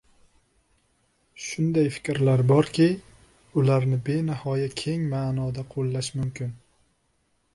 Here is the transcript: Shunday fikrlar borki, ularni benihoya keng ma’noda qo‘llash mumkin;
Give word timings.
Shunday 1.47 1.89
fikrlar 1.97 2.43
borki, 2.51 2.87
ularni 3.63 3.99
benihoya 4.09 4.69
keng 4.81 5.05
ma’noda 5.11 5.67
qo‘llash 5.75 6.13
mumkin; 6.21 6.57